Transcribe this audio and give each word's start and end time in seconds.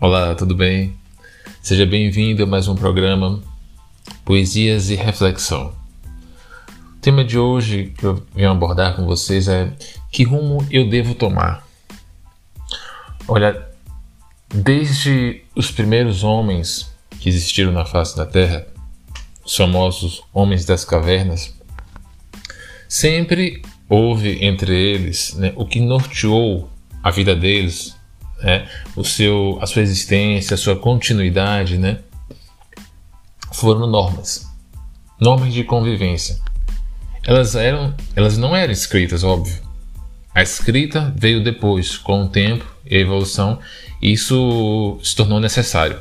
Olá, 0.00 0.32
tudo 0.32 0.54
bem? 0.54 0.94
Seja 1.60 1.84
bem-vindo 1.84 2.44
a 2.44 2.46
mais 2.46 2.68
um 2.68 2.76
programa 2.76 3.42
Poesias 4.24 4.90
e 4.90 4.94
Reflexão. 4.94 5.74
O 6.68 7.00
tema 7.00 7.24
de 7.24 7.36
hoje 7.36 7.92
que 7.98 8.04
eu 8.04 8.24
venho 8.32 8.48
abordar 8.48 8.94
com 8.94 9.04
vocês 9.04 9.48
é 9.48 9.72
que 10.12 10.22
rumo 10.22 10.64
eu 10.70 10.88
devo 10.88 11.16
tomar? 11.16 11.66
Olha, 13.26 13.68
desde 14.48 15.42
os 15.56 15.72
primeiros 15.72 16.22
homens 16.22 16.94
que 17.18 17.28
existiram 17.28 17.72
na 17.72 17.84
face 17.84 18.16
da 18.16 18.24
Terra, 18.24 18.68
os 19.44 19.56
famosos 19.56 20.22
homens 20.32 20.64
das 20.64 20.84
cavernas, 20.84 21.52
sempre 22.88 23.62
houve 23.88 24.44
entre 24.44 24.72
eles 24.72 25.34
né, 25.34 25.52
o 25.56 25.66
que 25.66 25.80
norteou 25.80 26.70
a 27.02 27.10
vida 27.10 27.34
deles, 27.34 27.97
né, 28.42 28.68
o 28.94 29.04
seu, 29.04 29.58
a 29.60 29.66
sua 29.66 29.82
existência, 29.82 30.54
a 30.54 30.58
sua 30.58 30.76
continuidade, 30.76 31.78
né, 31.78 31.98
foram 33.52 33.86
normas, 33.86 34.46
normas 35.20 35.52
de 35.52 35.64
convivência. 35.64 36.38
Elas 37.26 37.54
eram, 37.54 37.94
elas 38.16 38.38
não 38.38 38.56
eram 38.56 38.72
escritas, 38.72 39.22
óbvio. 39.22 39.56
A 40.34 40.42
escrita 40.42 41.12
veio 41.16 41.42
depois, 41.42 41.96
com 41.96 42.24
o 42.24 42.28
tempo 42.28 42.64
e 42.86 42.96
a 42.96 43.00
evolução, 43.00 43.58
e 44.00 44.12
isso 44.12 44.98
se 45.02 45.16
tornou 45.16 45.40
necessário, 45.40 45.98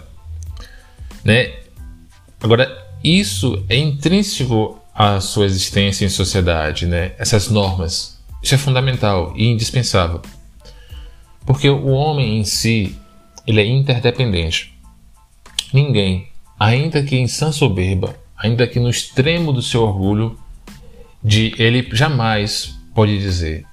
né? 1.23 1.53
Agora, 2.39 2.85
isso 3.03 3.65
é 3.67 3.77
intrínseco 3.77 4.79
à 4.93 5.19
sua 5.19 5.45
existência 5.45 6.05
em 6.05 6.09
sociedade, 6.09 6.85
né? 6.85 7.13
Essas 7.17 7.49
normas, 7.49 8.19
isso 8.41 8.53
é 8.53 8.57
fundamental 8.57 9.33
e 9.35 9.47
indispensável. 9.47 10.21
Porque 11.47 11.69
o 11.69 11.87
homem 11.87 12.37
em 12.37 12.43
si, 12.43 12.93
ele 13.47 13.61
é 13.61 13.65
interdependente. 13.65 14.77
Ninguém, 15.73 16.27
ainda 16.59 17.01
que 17.01 17.15
em 17.15 17.25
sã 17.25 17.53
soberba, 17.53 18.19
ainda 18.37 18.67
que 18.67 18.81
no 18.81 18.89
extremo 18.89 19.53
do 19.53 19.61
seu 19.61 19.83
orgulho, 19.83 20.37
de 21.23 21.55
ele 21.57 21.87
jamais 21.93 22.77
pode 22.93 23.17
dizer: 23.17 23.65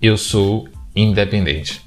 eu 0.00 0.16
sou 0.16 0.66
independente. 0.96 1.82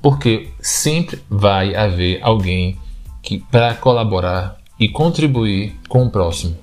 Porque 0.00 0.50
sempre 0.60 1.20
vai 1.28 1.74
haver 1.74 2.20
alguém 2.22 2.78
que 3.20 3.40
para 3.40 3.74
colaborar 3.74 4.56
e 4.78 4.88
contribuir 4.88 5.74
com 5.88 6.04
o 6.04 6.10
próximo. 6.10 6.56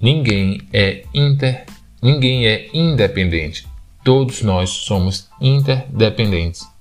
Ninguém 0.00 0.60
é 0.72 1.04
inter, 1.14 1.64
ninguém 2.02 2.44
é 2.44 2.68
independente. 2.74 3.68
Todos 4.02 4.42
nós 4.42 4.70
somos 4.70 5.28
interdependentes. 5.40 6.71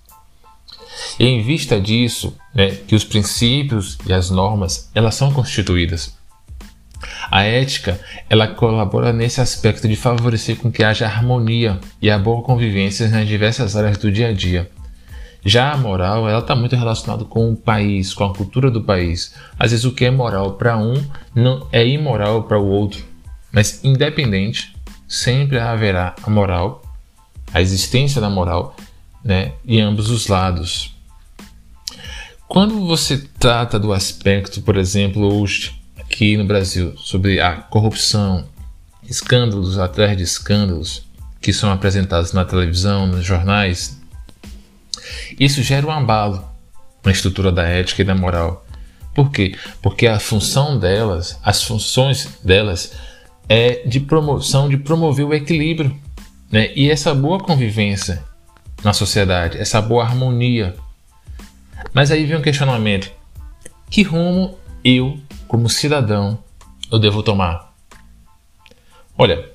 E 1.19 1.25
em 1.25 1.41
vista 1.41 1.79
disso, 1.79 2.35
né, 2.53 2.71
que 2.87 2.95
os 2.95 3.03
princípios 3.03 3.97
e 4.05 4.13
as 4.13 4.29
normas 4.29 4.89
elas 4.93 5.15
são 5.15 5.31
constituídas. 5.31 6.15
A 7.29 7.43
ética 7.43 7.99
ela 8.29 8.47
colabora 8.47 9.11
nesse 9.11 9.41
aspecto 9.41 9.87
de 9.87 9.95
favorecer 9.95 10.57
com 10.57 10.71
que 10.71 10.83
haja 10.83 11.05
harmonia 11.05 11.79
e 12.01 12.09
a 12.09 12.19
boa 12.19 12.43
convivência 12.43 13.07
nas 13.07 13.27
diversas 13.27 13.75
áreas 13.75 13.97
do 13.97 14.11
dia 14.11 14.29
a 14.29 14.33
dia. 14.33 14.69
Já 15.43 15.71
a 15.71 15.77
moral, 15.77 16.29
ela 16.29 16.39
está 16.39 16.55
muito 16.55 16.75
relacionada 16.75 17.25
com 17.25 17.51
o 17.51 17.55
país, 17.55 18.13
com 18.13 18.23
a 18.23 18.33
cultura 18.33 18.69
do 18.69 18.83
país. 18.83 19.33
Às 19.57 19.71
vezes 19.71 19.85
o 19.85 19.91
que 19.91 20.05
é 20.05 20.11
moral 20.11 20.53
para 20.53 20.77
um 20.77 21.03
não 21.33 21.67
é 21.71 21.85
imoral 21.85 22.43
para 22.43 22.59
o 22.59 22.67
outro. 22.67 23.03
Mas 23.51 23.83
independente, 23.83 24.75
sempre 25.07 25.59
haverá 25.59 26.15
a 26.21 26.29
moral, 26.29 26.83
a 27.51 27.59
existência 27.59 28.21
da 28.21 28.29
moral, 28.29 28.75
né, 29.23 29.53
em 29.65 29.81
ambos 29.81 30.09
os 30.09 30.27
lados. 30.27 30.95
Quando 32.47 32.85
você 32.85 33.17
trata 33.39 33.79
do 33.79 33.93
aspecto, 33.93 34.61
por 34.61 34.75
exemplo, 34.75 35.33
hoje 35.33 35.73
aqui 35.97 36.35
no 36.35 36.43
Brasil, 36.43 36.97
sobre 36.97 37.39
a 37.39 37.53
corrupção, 37.55 38.45
escândalos 39.07 39.79
atrás 39.79 40.17
de 40.17 40.23
escândalos 40.23 41.03
que 41.39 41.53
são 41.53 41.71
apresentados 41.71 42.33
na 42.33 42.43
televisão, 42.43 43.07
nos 43.07 43.25
jornais, 43.25 43.97
isso 45.39 45.63
gera 45.63 45.87
um 45.87 45.91
abalo 45.91 46.45
na 47.03 47.11
estrutura 47.11 47.51
da 47.51 47.63
ética 47.63 48.01
e 48.01 48.05
da 48.05 48.13
moral. 48.13 48.65
Por 49.15 49.31
quê? 49.31 49.55
Porque 49.81 50.07
a 50.07 50.19
função 50.19 50.77
delas, 50.77 51.39
as 51.43 51.63
funções 51.63 52.29
delas, 52.43 52.93
é 53.47 53.87
de 53.87 53.99
promoção, 53.99 54.69
de 54.69 54.77
promover 54.77 55.25
o 55.25 55.33
equilíbrio, 55.33 55.97
né? 56.51 56.71
E 56.75 56.89
essa 56.89 57.13
boa 57.13 57.39
convivência 57.39 58.23
na 58.83 58.93
sociedade, 58.93 59.57
essa 59.57 59.81
boa 59.81 60.03
harmonia 60.03 60.75
mas 61.93 62.11
aí 62.11 62.25
vem 62.25 62.37
um 62.37 62.41
questionamento: 62.41 63.11
que 63.89 64.03
rumo 64.03 64.57
eu, 64.83 65.19
como 65.47 65.69
cidadão, 65.69 66.37
eu 66.91 66.99
devo 66.99 67.23
tomar? 67.23 67.73
Olha, 69.17 69.49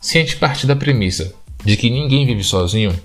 se 0.00 0.18
a 0.18 0.20
gente 0.20 0.36
partir 0.36 0.66
da 0.66 0.76
premissa 0.76 1.34
de 1.64 1.76
que 1.76 1.90
ninguém 1.90 2.24
vive 2.24 2.42
sozinho, 2.44 2.98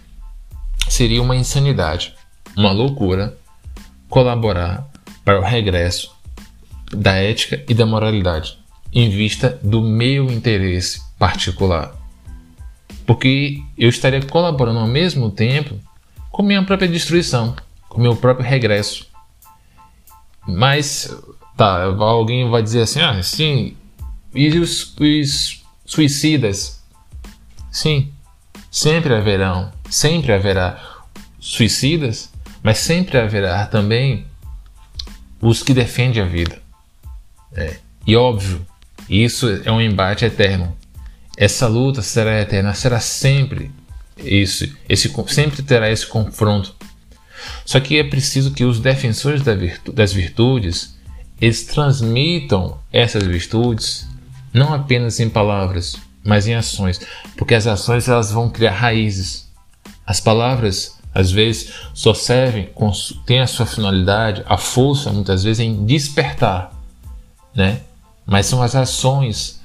seria 0.87 1.21
uma 1.21 1.35
insanidade, 1.35 2.13
uma 2.55 2.71
loucura 2.71 3.37
colaborar 4.09 4.87
para 5.25 5.39
o 5.39 5.43
regresso 5.43 6.15
da 6.91 7.13
ética 7.15 7.63
e 7.67 7.73
da 7.73 7.85
moralidade 7.85 8.59
em 8.93 9.09
vista 9.09 9.59
do 9.63 9.81
meu 9.81 10.31
interesse 10.31 11.01
particular. 11.17 11.95
Porque 13.05 13.61
eu 13.77 13.89
estaria 13.89 14.21
colaborando 14.21 14.79
ao 14.79 14.87
mesmo 14.87 15.29
tempo 15.29 15.75
com 16.31 16.41
minha 16.41 16.63
própria 16.63 16.87
destruição 16.87 17.55
com 17.93 18.01
meu 18.01 18.15
próprio 18.15 18.45
regresso. 18.45 19.07
Mas, 20.47 21.15
tá, 21.55 21.83
alguém 21.83 22.49
vai 22.49 22.61
dizer 22.61 22.81
assim, 22.81 22.99
ah, 22.99 23.21
sim, 23.21 23.77
e 24.33 24.57
os, 24.57 24.95
os 24.97 25.63
suicidas? 25.85 26.81
Sim, 27.71 28.11
sempre 28.69 29.13
haverão, 29.13 29.71
sempre 29.89 30.33
haverá 30.33 31.03
suicidas, 31.39 32.31
mas 32.63 32.79
sempre 32.79 33.19
haverá 33.19 33.65
também 33.67 34.25
os 35.39 35.61
que 35.61 35.73
defendem 35.73 36.21
a 36.21 36.25
vida. 36.25 36.61
É. 37.55 37.77
E 38.07 38.15
óbvio, 38.15 38.65
isso 39.07 39.47
é 39.63 39.71
um 39.71 39.79
embate 39.79 40.25
eterno. 40.25 40.75
Essa 41.35 41.67
luta 41.67 42.01
será 42.01 42.41
eterna, 42.41 42.73
será 42.73 42.99
sempre 42.99 43.71
isso, 44.17 44.69
esse 44.87 45.11
sempre 45.27 45.63
terá 45.63 45.89
esse 45.89 46.05
confronto 46.05 46.75
só 47.65 47.79
que 47.79 47.97
é 47.97 48.03
preciso 48.03 48.51
que 48.51 48.63
os 48.63 48.79
defensores 48.79 49.41
das 49.41 50.13
virtudes 50.13 50.95
eles 51.41 51.63
transmitam 51.63 52.77
essas 52.91 53.23
virtudes 53.23 54.07
não 54.53 54.73
apenas 54.73 55.19
em 55.19 55.29
palavras, 55.29 55.95
mas 56.23 56.47
em 56.47 56.53
ações, 56.53 57.01
porque 57.35 57.55
as 57.55 57.65
ações 57.65 58.07
elas 58.07 58.31
vão 58.31 58.49
criar 58.49 58.71
raízes. 58.71 59.49
As 60.05 60.19
palavras 60.19 60.97
às 61.13 61.31
vezes 61.31 61.73
só 61.93 62.13
servem, 62.13 62.69
têm 63.25 63.39
a 63.39 63.47
sua 63.47 63.65
finalidade, 63.65 64.43
a 64.45 64.57
força 64.57 65.11
muitas 65.11 65.43
vezes 65.43 65.59
em 65.59 65.85
despertar, 65.85 66.71
né? 67.53 67.81
Mas 68.25 68.45
são 68.45 68.61
as 68.61 68.75
ações, 68.75 69.59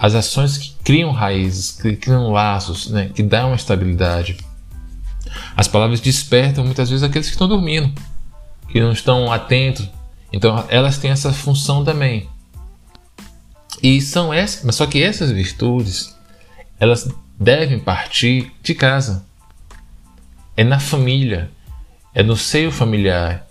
as 0.00 0.14
ações 0.14 0.56
que 0.56 0.74
criam 0.84 1.10
raízes, 1.10 1.72
que 1.72 1.96
criam 1.96 2.30
laços, 2.30 2.88
né? 2.88 3.10
Que 3.12 3.22
dão 3.22 3.52
estabilidade. 3.54 4.36
As 5.56 5.66
palavras 5.66 6.00
despertam 6.00 6.64
muitas 6.64 6.88
vezes 6.88 7.02
aqueles 7.02 7.26
que 7.26 7.34
estão 7.34 7.48
dormindo, 7.48 7.92
que 8.68 8.80
não 8.80 8.92
estão 8.92 9.32
atentos. 9.32 9.88
Então 10.32 10.64
elas 10.68 10.98
têm 10.98 11.10
essa 11.10 11.32
função 11.32 11.84
também. 11.84 12.28
E 13.82 14.00
são 14.00 14.32
essas, 14.32 14.64
mas 14.64 14.76
só 14.76 14.86
que 14.86 15.02
essas 15.02 15.32
virtudes, 15.32 16.16
elas 16.78 17.08
devem 17.38 17.78
partir 17.80 18.52
de 18.62 18.74
casa. 18.74 19.26
É 20.56 20.62
na 20.62 20.78
família, 20.78 21.50
é 22.14 22.22
no 22.22 22.36
seio 22.36 22.70
familiar 22.70 23.48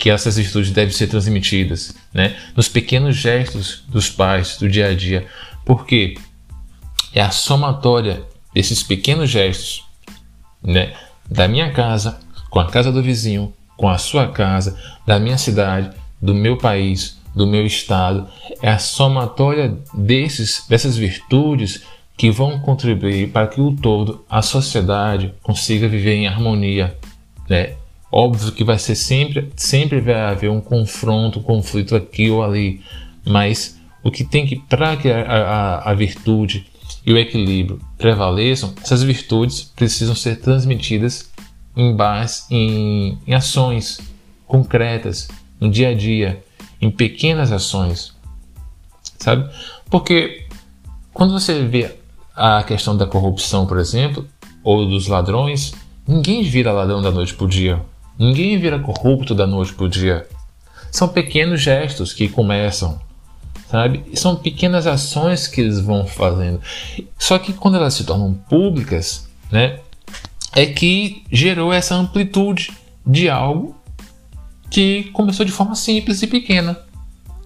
que 0.00 0.08
essas 0.08 0.36
virtudes 0.38 0.70
devem 0.70 0.92
ser 0.92 1.08
transmitidas, 1.08 1.94
né? 2.12 2.34
Nos 2.56 2.68
pequenos 2.68 3.16
gestos 3.16 3.84
dos 3.86 4.08
pais 4.08 4.56
do 4.56 4.66
dia 4.66 4.88
a 4.88 4.94
dia. 4.94 5.26
Porque 5.64 6.16
é 7.14 7.20
a 7.20 7.30
somatória 7.30 8.22
desses 8.54 8.82
pequenos 8.82 9.30
gestos, 9.30 9.84
né? 10.62 10.94
da 11.30 11.46
minha 11.46 11.70
casa 11.72 12.18
com 12.50 12.58
a 12.58 12.66
casa 12.66 12.90
do 12.90 13.02
vizinho, 13.02 13.52
com 13.76 13.88
a 13.88 13.96
sua 13.96 14.28
casa, 14.28 14.76
da 15.06 15.18
minha 15.18 15.38
cidade, 15.38 15.90
do 16.20 16.34
meu 16.34 16.56
país, 16.56 17.18
do 17.34 17.46
meu 17.46 17.64
estado. 17.64 18.26
É 18.60 18.68
a 18.68 18.78
somatória 18.78 19.78
desses, 19.94 20.66
dessas 20.68 20.96
virtudes 20.96 21.82
que 22.16 22.30
vão 22.30 22.58
contribuir 22.58 23.30
para 23.30 23.46
que 23.46 23.60
o 23.60 23.74
todo, 23.74 24.24
a 24.28 24.42
sociedade, 24.42 25.32
consiga 25.42 25.88
viver 25.88 26.16
em 26.16 26.26
harmonia. 26.26 26.96
Né? 27.48 27.74
Óbvio 28.12 28.52
que 28.52 28.64
vai 28.64 28.78
ser 28.78 28.96
sempre, 28.96 29.50
sempre 29.56 30.00
vai 30.00 30.20
haver 30.20 30.50
um 30.50 30.60
confronto, 30.60 31.38
um 31.38 31.42
conflito 31.42 31.94
aqui 31.94 32.28
ou 32.28 32.42
ali, 32.42 32.82
mas 33.24 33.79
o 34.02 34.10
que 34.10 34.24
tem 34.24 34.46
que, 34.46 34.56
para 34.56 34.96
que 34.96 35.10
a, 35.10 35.20
a, 35.22 35.90
a 35.90 35.94
virtude 35.94 36.66
e 37.04 37.12
o 37.12 37.18
equilíbrio 37.18 37.80
prevaleçam, 37.96 38.74
essas 38.82 39.02
virtudes 39.02 39.62
precisam 39.62 40.14
ser 40.14 40.40
transmitidas 40.40 41.30
em 41.76 41.94
base 41.94 42.44
em, 42.50 43.18
em 43.26 43.34
ações 43.34 43.98
concretas, 44.46 45.28
no 45.60 45.70
dia 45.70 45.90
a 45.90 45.94
dia, 45.94 46.42
em 46.80 46.90
pequenas 46.90 47.52
ações. 47.52 48.14
Sabe? 49.18 49.48
Porque 49.88 50.46
quando 51.12 51.32
você 51.32 51.62
vê 51.62 51.94
a 52.34 52.62
questão 52.62 52.96
da 52.96 53.06
corrupção, 53.06 53.66
por 53.66 53.78
exemplo, 53.78 54.26
ou 54.62 54.86
dos 54.86 55.06
ladrões, 55.06 55.74
ninguém 56.06 56.42
vira 56.42 56.72
ladrão 56.72 57.02
da 57.02 57.10
noite 57.10 57.34
para 57.34 57.44
o 57.44 57.48
dia. 57.48 57.80
Ninguém 58.18 58.58
vira 58.58 58.78
corrupto 58.78 59.34
da 59.34 59.46
noite 59.46 59.72
para 59.72 59.84
o 59.84 59.88
dia. 59.88 60.26
São 60.90 61.08
pequenos 61.08 61.60
gestos 61.60 62.12
que 62.12 62.28
começam, 62.28 63.00
sabe? 63.70 64.04
São 64.14 64.36
pequenas 64.36 64.86
ações 64.86 65.46
que 65.46 65.60
eles 65.60 65.80
vão 65.80 66.06
fazendo. 66.06 66.60
Só 67.18 67.38
que 67.38 67.52
quando 67.52 67.76
elas 67.76 67.94
se 67.94 68.04
tornam 68.04 68.34
públicas, 68.34 69.28
né, 69.50 69.78
é 70.54 70.66
que 70.66 71.22
gerou 71.30 71.72
essa 71.72 71.94
amplitude 71.94 72.72
de 73.06 73.28
algo 73.28 73.76
que 74.68 75.04
começou 75.12 75.46
de 75.46 75.52
forma 75.52 75.74
simples 75.74 76.20
e 76.22 76.26
pequena. 76.26 76.78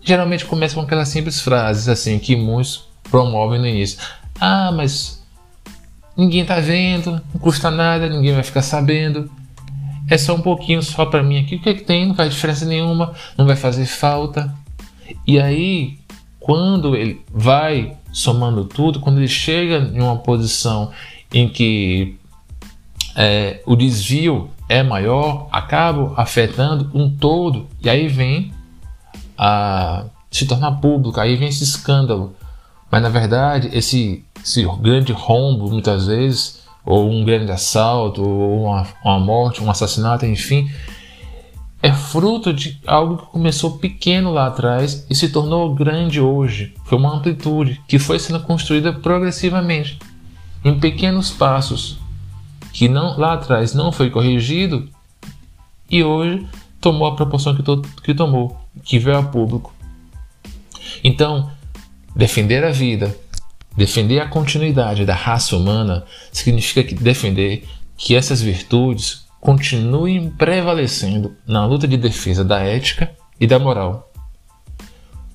Geralmente 0.03 0.45
começa 0.45 0.75
com 0.75 0.81
aquelas 0.81 1.09
simples 1.09 1.41
frases 1.41 1.89
assim 1.89 2.19
que 2.19 2.37
muitos 2.37 2.85
promovem 3.11 3.61
no 3.61 3.67
início. 3.67 3.99
Ah, 4.41 4.73
mas 4.73 5.23
ninguém 6.17 6.45
tá 6.45 6.59
vendo, 6.61 7.23
não 7.33 7.41
custa 7.41 7.71
nada, 7.71 8.09
ninguém 8.09 8.35
vai 8.35 8.43
ficar 8.43 8.63
sabendo. 8.63 9.31
É 10.09 10.19
só 10.19 10.35
um 10.35 10.41
pouquinho 10.41 10.83
só 10.83 11.07
para 11.07 11.23
mim 11.23 11.41
aqui. 11.41 11.57
O 11.57 11.61
que, 11.61 11.69
é 11.69 11.75
que 11.75 11.85
tem? 11.85 12.07
Não 12.07 12.15
faz 12.15 12.33
diferença 12.33 12.65
nenhuma, 12.67 13.15
não 13.37 13.47
vai 13.47 13.57
fazer 13.57 13.87
falta. 13.87 14.55
E 15.27 15.39
aí, 15.39 15.99
quando 16.45 16.95
ele 16.95 17.25
vai 17.33 17.97
somando 18.13 18.67
tudo, 18.67 19.01
quando 19.01 19.17
ele 19.17 19.27
chega 19.27 19.79
em 19.79 20.03
uma 20.03 20.19
posição 20.19 20.91
em 21.33 21.49
que 21.49 22.19
é, 23.17 23.63
o 23.65 23.75
desvio 23.75 24.51
é 24.69 24.83
maior, 24.83 25.49
acaba 25.51 26.13
afetando 26.19 26.91
um 26.93 27.09
todo, 27.09 27.67
e 27.81 27.89
aí 27.89 28.09
vem 28.09 28.53
a 29.39 30.05
se 30.31 30.45
tornar 30.45 30.73
público, 30.83 31.19
aí 31.19 31.35
vem 31.35 31.49
esse 31.49 31.65
escândalo. 31.65 32.37
Mas 32.91 33.01
na 33.01 33.09
verdade, 33.09 33.71
esse, 33.73 34.23
esse 34.45 34.67
grande 34.83 35.15
rombo, 35.15 35.71
muitas 35.71 36.09
vezes, 36.09 36.63
ou 36.85 37.11
um 37.11 37.25
grande 37.25 37.53
assalto, 37.53 38.23
ou 38.23 38.65
uma, 38.65 38.87
uma 39.03 39.19
morte, 39.19 39.63
um 39.63 39.71
assassinato, 39.71 40.27
enfim, 40.27 40.71
é 41.85 41.93
fruto 41.93 42.51
de 42.51 42.81
algo 42.87 43.19
que 43.19 43.27
começou 43.27 43.77
pequeno 43.77 44.33
lá 44.33 44.47
atrás 44.47 45.07
e 45.11 45.15
se 45.15 45.29
tornou 45.29 45.75
grande 45.75 46.19
hoje. 46.19 46.73
Foi 46.87 46.97
uma 46.97 47.15
amplitude 47.15 47.79
que 47.87 47.99
foi 47.99 48.19
sendo 48.19 48.41
construída 48.41 48.91
progressivamente, 48.91 49.99
em 50.65 50.81
pequenos 50.81 51.31
passos, 51.31 51.99
que 52.73 52.89
não, 52.89 53.19
lá 53.19 53.35
atrás 53.35 53.75
não 53.75 53.93
foi 53.93 54.09
corrigido 54.09 54.89
e 55.91 56.03
hoje 56.03 56.49
tomou 56.81 57.07
a 57.07 57.15
proporção 57.15 57.55
que, 57.55 57.63
to, 57.63 57.83
que 58.03 58.15
tomou, 58.15 58.59
que 58.83 58.99
veio 58.99 59.19
a 59.19 59.23
público. 59.23 59.71
Então, 61.05 61.51
defender 62.17 62.65
a 62.65 62.71
vida, 62.71 63.15
defender 63.77 64.21
a 64.21 64.29
continuidade 64.29 65.05
da 65.05 65.15
raça 65.15 65.55
humana 65.55 66.07
significa 66.33 66.83
que 66.83 66.95
defender 66.95 67.69
que 67.95 68.15
essas 68.15 68.41
virtudes 68.41 69.24
continuem 69.45 70.31
prevalecendo 70.31 71.37
na 71.47 71.67
luta 71.67 71.87
de 71.87 71.99
defesa 71.99 72.43
da 72.43 72.61
ética 72.61 73.11
e 73.39 73.47
da 73.47 73.59
moral. 73.59 74.11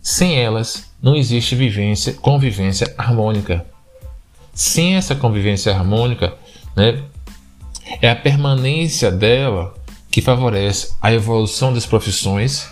Sem 0.01 0.41
elas, 0.41 0.91
não 0.99 1.15
existe 1.15 1.53
vivência, 1.53 2.15
convivência 2.15 2.91
harmônica. 2.97 3.63
Sem 4.51 4.95
essa 4.95 5.13
convivência 5.13 5.71
harmônica, 5.71 6.33
né, 6.75 7.03
é 8.01 8.09
a 8.09 8.15
permanência 8.15 9.11
dela 9.11 9.75
que 10.09 10.23
favorece 10.23 10.95
a 10.99 11.13
evolução 11.13 11.71
das 11.71 11.85
profissões 11.85 12.67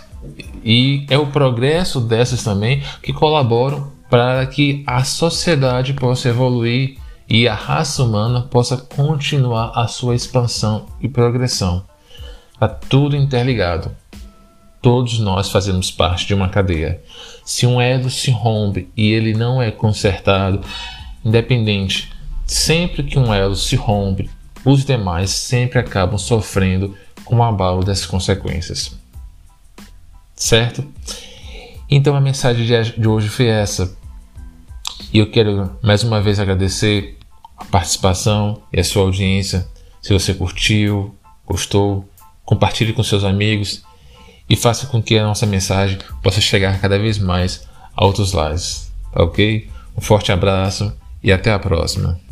e 0.64 1.06
é 1.08 1.16
o 1.16 1.28
progresso 1.28 2.00
dessas 2.00 2.42
também 2.42 2.82
que 3.00 3.12
colaboram 3.12 3.92
para 4.10 4.44
que 4.44 4.82
a 4.84 5.04
sociedade 5.04 5.92
possa 5.92 6.30
evoluir 6.30 6.98
e 7.28 7.46
a 7.46 7.54
raça 7.54 8.02
humana 8.02 8.40
possa 8.40 8.76
continuar 8.76 9.72
a 9.74 9.86
sua 9.86 10.14
expansão 10.14 10.86
e 11.00 11.08
progressão. 11.08 11.84
Está 12.54 12.68
tudo 12.68 13.14
interligado. 13.14 13.94
Todos 14.80 15.18
nós 15.18 15.50
fazemos 15.50 15.90
parte 15.90 16.26
de 16.26 16.34
uma 16.34 16.48
cadeia. 16.48 17.02
Se 17.44 17.66
um 17.66 17.80
elo 17.80 18.08
se 18.08 18.30
rompe 18.30 18.88
e 18.96 19.12
ele 19.12 19.34
não 19.34 19.60
é 19.60 19.70
consertado, 19.70 20.60
independente, 21.24 22.12
sempre 22.46 23.02
que 23.02 23.18
um 23.18 23.34
elo 23.34 23.56
se 23.56 23.76
rompe, 23.76 24.30
os 24.64 24.84
demais 24.84 25.30
sempre 25.30 25.78
acabam 25.78 26.16
sofrendo 26.16 26.96
com 27.24 27.36
o 27.36 27.42
abalo 27.42 27.84
das 27.84 28.06
consequências. 28.06 28.96
Certo? 30.34 30.86
Então 31.90 32.16
a 32.16 32.20
mensagem 32.20 32.66
de 32.96 33.06
hoje 33.08 33.28
foi 33.28 33.46
essa. 33.46 33.96
E 35.12 35.18
eu 35.18 35.30
quero 35.30 35.76
mais 35.82 36.02
uma 36.02 36.20
vez 36.20 36.38
agradecer 36.38 37.17
a 37.58 37.64
participação 37.64 38.62
e 38.72 38.80
a 38.80 38.84
sua 38.84 39.02
audiência. 39.02 39.66
Se 40.00 40.12
você 40.12 40.32
curtiu, 40.32 41.14
gostou, 41.46 42.08
compartilhe 42.44 42.92
com 42.92 43.02
seus 43.02 43.24
amigos 43.24 43.82
e 44.48 44.56
faça 44.56 44.86
com 44.86 45.02
que 45.02 45.18
a 45.18 45.24
nossa 45.24 45.44
mensagem 45.44 45.98
possa 46.22 46.40
chegar 46.40 46.80
cada 46.80 46.98
vez 46.98 47.18
mais 47.18 47.66
a 47.94 48.04
outros 48.04 48.32
lares. 48.32 48.92
Tá 49.12 49.22
ok? 49.22 49.68
Um 49.96 50.00
forte 50.00 50.32
abraço 50.32 50.92
e 51.22 51.32
até 51.32 51.52
a 51.52 51.58
próxima. 51.58 52.27